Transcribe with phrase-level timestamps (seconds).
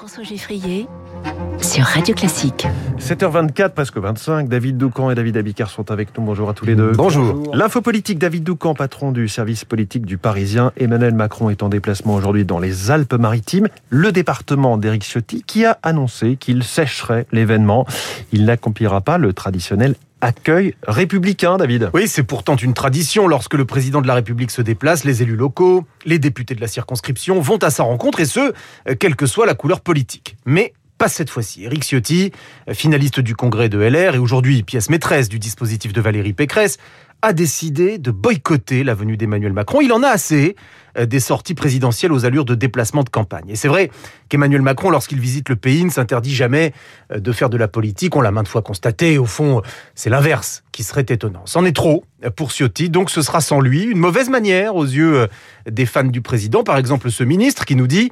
[0.00, 0.86] François Geffrier
[1.60, 2.66] sur Radio Classique.
[2.98, 4.48] 7h24, presque 25.
[4.48, 6.24] David Doucan et David Abicard sont avec nous.
[6.24, 6.92] Bonjour à tous les deux.
[6.92, 7.54] Bonjour.
[7.54, 10.72] L'info politique, David Doucan, patron du service politique du Parisien.
[10.78, 13.68] Emmanuel Macron est en déplacement aujourd'hui dans les Alpes-Maritimes.
[13.90, 17.86] Le département d'Éric Ciotti qui a annoncé qu'il sécherait l'événement.
[18.32, 21.90] Il n'accomplira pas le traditionnel accueil républicain, David.
[21.94, 23.28] Oui, c'est pourtant une tradition.
[23.28, 26.68] Lorsque le président de la République se déplace, les élus locaux, les députés de la
[26.68, 28.52] circonscription vont à sa rencontre, et ce,
[28.98, 30.36] quelle que soit la couleur politique.
[30.44, 31.64] Mais pas cette fois-ci.
[31.64, 32.30] Éric Ciotti,
[32.72, 36.76] finaliste du congrès de LR et aujourd'hui pièce maîtresse du dispositif de Valérie Pécresse,
[37.22, 39.80] a décidé de boycotter la venue d'Emmanuel Macron.
[39.80, 40.56] Il en a assez
[40.98, 43.48] euh, des sorties présidentielles aux allures de déplacement de campagne.
[43.48, 43.90] Et c'est vrai
[44.28, 46.72] qu'Emmanuel Macron, lorsqu'il visite le pays, ne s'interdit jamais
[47.12, 48.16] euh, de faire de la politique.
[48.16, 49.18] On l'a maintes fois constaté.
[49.18, 49.62] Au fond,
[49.94, 51.42] c'est l'inverse qui serait étonnant.
[51.44, 52.04] C'en est trop
[52.36, 55.26] pour Ciotti, donc ce sera sans lui une mauvaise manière aux yeux euh,
[55.70, 56.64] des fans du président.
[56.64, 58.10] Par exemple, ce ministre qui nous dit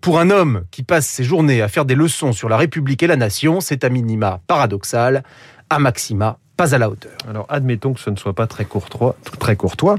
[0.00, 3.06] pour un homme qui passe ses journées à faire des leçons sur la République et
[3.06, 5.22] la nation, c'est à minima paradoxal,
[5.70, 6.90] à maxima pas à la.
[7.30, 9.96] Alors admettons que ce ne soit pas très courtois, très courtois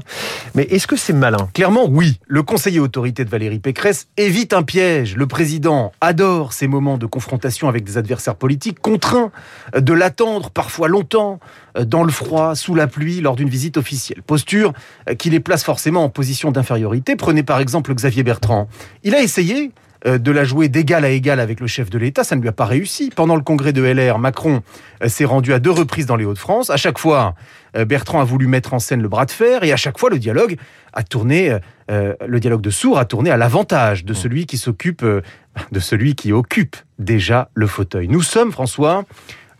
[0.54, 1.48] mais est-ce que c'est malin?
[1.54, 2.20] Clairement, oui.
[2.26, 5.16] Le conseiller autorité de Valérie Pécresse évite un piège.
[5.16, 9.32] Le président adore ces moments de confrontation avec des adversaires politiques, contraints
[9.74, 11.40] de l'attendre parfois longtemps,
[11.80, 14.22] dans le froid, sous la pluie, lors d'une visite officielle.
[14.22, 14.74] Posture
[15.18, 17.16] qui les place forcément en position d'infériorité.
[17.16, 18.68] Prenez par exemple Xavier Bertrand.
[19.02, 22.24] Il a essayé euh, de la jouer d'égal à égal avec le chef de l'État,
[22.24, 23.10] ça ne lui a pas réussi.
[23.14, 24.62] Pendant le congrès de LR, Macron
[25.02, 26.70] euh, s'est rendu à deux reprises dans les Hauts-de-France.
[26.70, 27.34] À chaque fois,
[27.76, 30.10] euh, Bertrand a voulu mettre en scène le bras de fer et à chaque fois,
[30.10, 30.56] le dialogue
[30.92, 31.56] a tourné,
[31.88, 36.32] le dialogue de sourds a tourné à l'avantage de celui qui s'occupe, de celui qui
[36.32, 38.08] occupe déjà le fauteuil.
[38.08, 39.04] Nous sommes, François,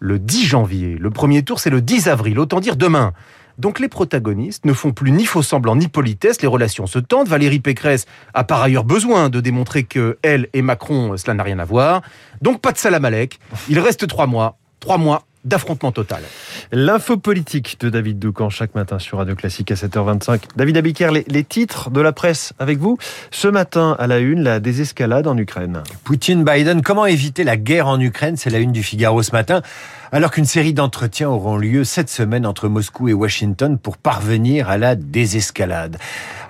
[0.01, 0.97] le 10 janvier.
[0.99, 2.39] Le premier tour, c'est le 10 avril.
[2.41, 3.13] Autant dire demain.
[3.61, 7.29] Donc les protagonistes ne font plus ni faux semblant ni politesse, les relations se tendent.
[7.29, 11.59] Valérie Pécresse a par ailleurs besoin de démontrer que elle et Macron, cela n'a rien
[11.59, 12.01] à voir.
[12.41, 13.39] Donc pas de salamalek.
[13.69, 14.57] Il reste trois mois.
[14.81, 16.23] Trois mois d'affrontement total.
[16.73, 20.41] L'info politique de David Doucan chaque matin sur Radio Classique à 7h25.
[20.57, 22.99] David Abiker, les, titres de la presse avec vous.
[23.31, 25.83] Ce matin à la une, la désescalade en Ukraine.
[26.05, 28.37] Poutine, Biden, comment éviter la guerre en Ukraine?
[28.37, 29.63] C'est la une du Figaro ce matin
[30.13, 34.77] alors qu'une série d'entretiens auront lieu cette semaine entre Moscou et Washington pour parvenir à
[34.77, 35.99] la désescalade.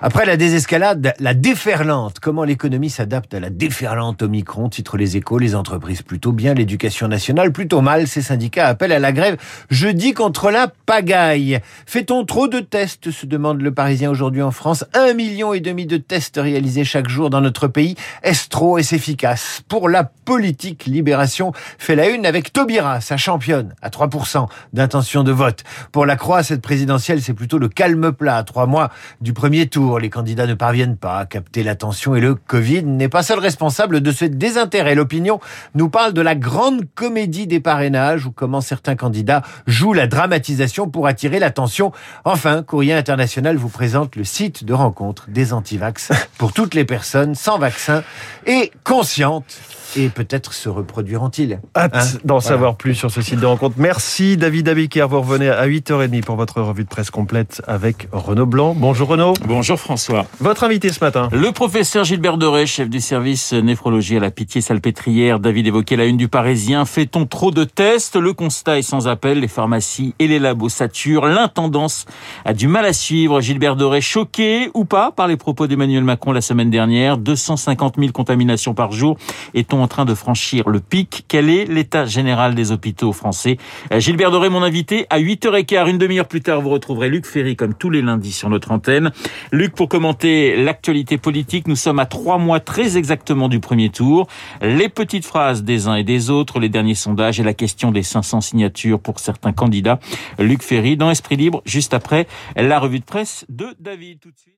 [0.01, 2.19] Après la désescalade, la déferlante.
[2.19, 7.07] Comment l'économie s'adapte à la déferlante Omicron Titre les échos, les entreprises plutôt bien, l'éducation
[7.07, 8.07] nationale plutôt mal.
[8.07, 9.37] Ces syndicats appellent à la grève
[9.69, 11.59] jeudi contre la pagaille.
[11.85, 14.85] Fait-on trop de tests se demande le Parisien aujourd'hui en France.
[14.95, 17.95] Un million et demi de tests réalisés chaque jour dans notre pays.
[18.23, 18.79] Est-ce trop?
[18.79, 19.61] Est-ce efficace?
[19.67, 25.31] Pour la politique, Libération fait la une avec Taubira, sa championne, à 3% d'intention de
[25.31, 25.63] vote.
[25.91, 28.89] Pour la Croix, cette présidentielle, c'est plutôt le calme plat à trois mois
[29.21, 33.09] du premier tour les candidats ne parviennent pas à capter l'attention et le Covid n'est
[33.09, 34.95] pas seul responsable de ce désintérêt.
[34.95, 35.39] L'opinion
[35.75, 40.89] nous parle de la grande comédie des parrainages ou comment certains candidats jouent la dramatisation
[40.89, 41.91] pour attirer l'attention.
[42.23, 47.35] Enfin, Courrier International vous présente le site de rencontre des antivax pour toutes les personnes
[47.35, 48.01] sans vaccin
[48.45, 49.59] et conscientes
[49.95, 51.59] et peut-être se reproduiront-ils.
[51.75, 53.75] Hâte hein d'en savoir plus sur ce site de rencontre.
[53.77, 55.07] Merci David Abiker.
[55.09, 58.73] Vous revenez à 8h30 pour votre revue de presse complète avec Renaud Blanc.
[58.77, 59.33] Bonjour Renaud.
[59.45, 60.25] Bonjour François.
[60.39, 65.39] Votre invité ce matin Le professeur Gilbert Doré, chef du service néphrologie à la Pitié-Salpêtrière.
[65.39, 66.85] David évoquait la une du Parisien.
[66.85, 68.15] Fait-on trop de tests?
[68.15, 69.39] Le constat est sans appel.
[69.39, 71.25] Les pharmacies et les labos saturent.
[71.25, 72.05] L'intendance
[72.45, 73.41] a du mal à suivre.
[73.41, 77.17] Gilbert Doré choqué ou pas par les propos d'Emmanuel Macron la semaine dernière?
[77.17, 79.17] 250 000 contaminations par jour.
[79.53, 81.25] Est-on en train de franchir le pic.
[81.27, 83.57] Quel est l'état général des hôpitaux français?
[83.91, 87.55] Euh, Gilbert Doré, mon invité, à 8h15, une demi-heure plus tard, vous retrouverez Luc Ferry
[87.55, 89.11] comme tous les lundis sur notre antenne.
[89.51, 94.27] Luc, pour commenter l'actualité politique, nous sommes à trois mois très exactement du premier tour.
[94.61, 98.03] Les petites phrases des uns et des autres, les derniers sondages et la question des
[98.03, 99.99] 500 signatures pour certains candidats.
[100.39, 104.19] Luc Ferry dans Esprit Libre, juste après la revue de presse de David.
[104.19, 104.55] Tout de suite.